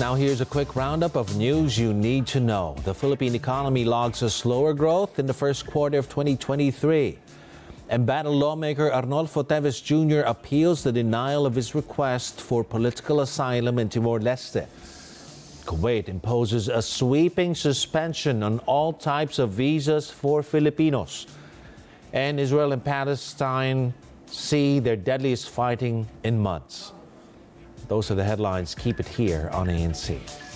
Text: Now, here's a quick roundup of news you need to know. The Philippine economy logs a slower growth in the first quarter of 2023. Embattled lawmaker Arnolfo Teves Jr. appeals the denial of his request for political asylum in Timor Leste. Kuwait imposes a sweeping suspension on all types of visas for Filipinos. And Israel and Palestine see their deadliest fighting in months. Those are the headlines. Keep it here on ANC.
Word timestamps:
Now, 0.00 0.14
here's 0.14 0.40
a 0.40 0.46
quick 0.46 0.76
roundup 0.76 1.16
of 1.16 1.36
news 1.36 1.76
you 1.76 1.92
need 1.92 2.28
to 2.28 2.38
know. 2.38 2.76
The 2.84 2.94
Philippine 2.94 3.34
economy 3.34 3.84
logs 3.84 4.22
a 4.22 4.30
slower 4.30 4.72
growth 4.72 5.18
in 5.18 5.26
the 5.26 5.34
first 5.34 5.66
quarter 5.66 5.98
of 5.98 6.08
2023. 6.08 7.18
Embattled 7.90 8.36
lawmaker 8.36 8.90
Arnolfo 8.90 9.42
Teves 9.42 9.82
Jr. 9.82 10.20
appeals 10.20 10.84
the 10.84 10.92
denial 10.92 11.46
of 11.46 11.56
his 11.56 11.74
request 11.74 12.40
for 12.40 12.62
political 12.62 13.22
asylum 13.22 13.80
in 13.80 13.88
Timor 13.88 14.20
Leste. 14.20 14.68
Kuwait 15.64 16.08
imposes 16.08 16.68
a 16.68 16.80
sweeping 16.80 17.56
suspension 17.56 18.44
on 18.44 18.60
all 18.66 18.92
types 18.92 19.40
of 19.40 19.50
visas 19.50 20.08
for 20.12 20.44
Filipinos. 20.44 21.26
And 22.12 22.38
Israel 22.38 22.70
and 22.70 22.84
Palestine 22.84 23.92
see 24.26 24.78
their 24.78 24.94
deadliest 24.96 25.50
fighting 25.50 26.06
in 26.22 26.38
months. 26.38 26.92
Those 27.86 28.10
are 28.10 28.14
the 28.14 28.24
headlines. 28.24 28.74
Keep 28.74 29.00
it 29.00 29.08
here 29.08 29.48
on 29.52 29.68
ANC. 29.68 30.47